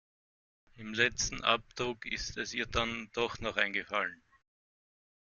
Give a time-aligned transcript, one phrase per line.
[0.77, 4.23] Im letzen Abdruck ist es ihr dann doch noch eingefallen.